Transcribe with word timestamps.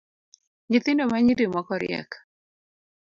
Nyithindo 0.69 1.03
manyiri 1.11 1.45
moko 1.53 1.71
riek 1.81 2.11